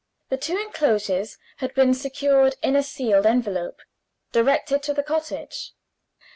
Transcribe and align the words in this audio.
The 0.29 0.37
two 0.37 0.57
inclosures 0.57 1.37
had 1.57 1.75
been 1.75 1.93
secured 1.93 2.55
in 2.63 2.75
a 2.75 2.81
sealed 2.81 3.27
envelope, 3.27 3.81
directed 4.31 4.81
to 4.81 4.95
the 4.95 5.03
cottage. 5.03 5.73